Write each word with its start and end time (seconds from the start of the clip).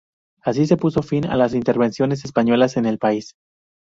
Así 0.41 0.65
se 0.65 0.77
puso 0.77 1.03
fin 1.03 1.27
a 1.27 1.35
las 1.35 1.53
intervenciones 1.53 2.25
españolas 2.25 2.75
en 2.75 2.87
el 2.87 2.97
país. 2.97 3.35